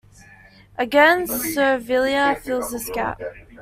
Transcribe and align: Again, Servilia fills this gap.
Again, 0.79 1.27
Servilia 1.27 2.35
fills 2.43 2.71
this 2.71 2.89
gap. 2.89 3.21